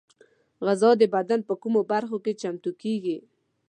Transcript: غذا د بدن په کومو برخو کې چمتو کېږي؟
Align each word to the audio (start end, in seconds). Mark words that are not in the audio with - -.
غذا 0.65 0.91
د 0.97 1.03
بدن 1.15 1.39
په 1.47 1.53
کومو 1.61 1.81
برخو 1.91 2.17
کې 2.23 2.33
چمتو 2.41 2.71
کېږي؟ 2.81 3.17